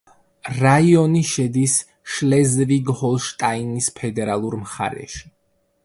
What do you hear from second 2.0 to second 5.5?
შლეზვიგ-ჰოლშტაინის ფედერალურ მხარეში.